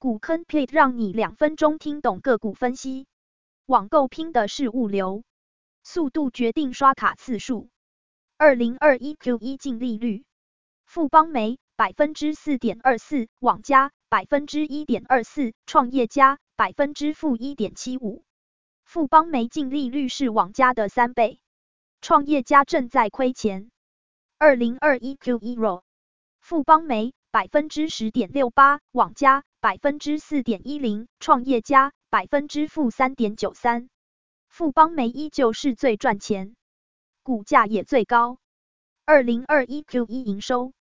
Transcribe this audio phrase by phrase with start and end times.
[0.00, 3.06] 股坑 plate 让你两分钟听懂个股分析。
[3.66, 5.24] 网购拼的是物流，
[5.82, 7.68] 速度决定刷卡次数。
[8.38, 10.24] 二零二一 Q 一净利率，
[10.86, 18.24] 富邦媒百分之四点二四，网加百分之一点二四，创业加百分之负一点七五。
[18.86, 21.40] 富邦媒净利率是网加的三倍，
[22.00, 23.70] 创业家正在亏钱。
[24.38, 25.84] 二零二一 Q 一 r o
[26.40, 33.90] 富邦媒百分之十点六八，网加百分之四点一零，创业家百分之负三点九三。
[34.48, 36.56] 富邦媒依旧是最赚钱，
[37.22, 38.38] 股价也最高。
[39.04, 40.72] 二零二一 Q 一营收，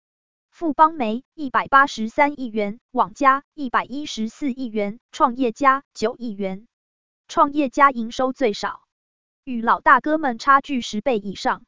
[0.49, 6.69] 富邦媒一百八十三亿元，网家一百一十四亿元，创业家九亿元。
[7.27, 8.85] 创业家营收最少，
[9.43, 11.65] 与老大哥们差距十倍以上。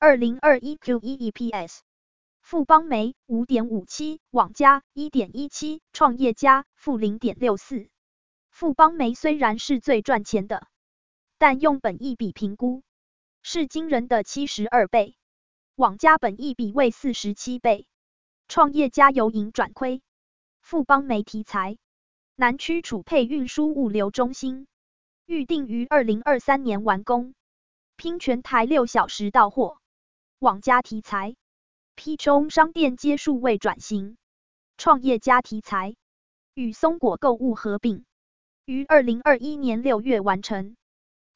[0.00, 1.82] 二零二一 Q 一 EPS，
[2.42, 7.88] 富邦煤五点五七，网加一点一七，创业家负零点六四。
[8.50, 10.66] 富邦煤虽然是最赚钱的，
[11.38, 12.82] 但用本益比评估
[13.42, 15.16] 是惊人的七十二倍，
[15.76, 17.86] 网加本益比为四十七倍，
[18.48, 20.02] 创业家由盈转亏。
[20.60, 21.78] 富邦煤题材，
[22.36, 24.66] 南区储配运输物流中心
[25.24, 27.34] 预定于二零二三年完工，
[27.96, 29.78] 拼全台六小时到货。
[30.38, 31.36] 网加题材
[31.94, 34.16] P 中商店街数位转型，
[34.76, 35.94] 创业家题材，
[36.54, 38.04] 与松果购物合并，
[38.64, 40.76] 于二零二一年六月完成，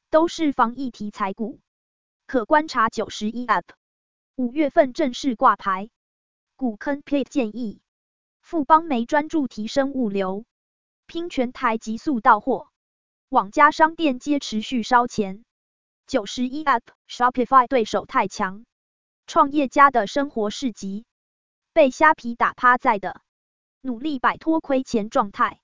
[0.09, 1.59] 都是防疫题材股，
[2.25, 3.63] 可观察九十一 App，
[4.35, 5.89] 五月份正式挂牌。
[6.55, 7.81] 股坑 plate 建议，
[8.41, 10.43] 富邦媒专注提升物流，
[11.05, 12.69] 拼全台急速到货，
[13.29, 15.45] 网家商店皆持续烧钱，
[16.07, 18.65] 九十一 App Shopify 对手太强。
[19.27, 21.05] 创业家的生活市集
[21.73, 23.19] 被虾皮打趴在的，
[23.81, 25.59] 努力摆脱亏钱状态。